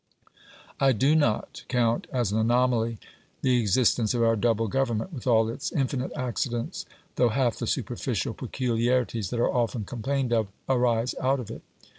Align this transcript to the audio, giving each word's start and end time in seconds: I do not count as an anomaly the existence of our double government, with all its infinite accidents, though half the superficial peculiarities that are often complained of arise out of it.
I 0.79 0.93
do 0.93 1.13
not 1.13 1.63
count 1.67 2.07
as 2.11 2.31
an 2.31 2.39
anomaly 2.39 2.97
the 3.43 3.59
existence 3.59 4.15
of 4.15 4.23
our 4.23 4.35
double 4.35 4.67
government, 4.67 5.13
with 5.13 5.27
all 5.27 5.47
its 5.47 5.71
infinite 5.71 6.11
accidents, 6.15 6.87
though 7.17 7.29
half 7.29 7.57
the 7.57 7.67
superficial 7.67 8.33
peculiarities 8.33 9.29
that 9.29 9.39
are 9.39 9.53
often 9.53 9.85
complained 9.85 10.33
of 10.33 10.47
arise 10.67 11.13
out 11.21 11.39
of 11.39 11.51
it. 11.51 11.61